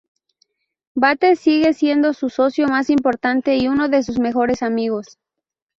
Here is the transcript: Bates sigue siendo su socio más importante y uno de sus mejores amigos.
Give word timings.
Bates 0.95 1.41
sigue 1.41 1.75
siendo 1.75 2.15
su 2.15 2.31
socio 2.31 2.67
más 2.67 2.89
importante 2.89 3.55
y 3.57 3.67
uno 3.67 3.87
de 3.87 4.01
sus 4.01 4.17
mejores 4.19 4.63
amigos. 4.63 5.19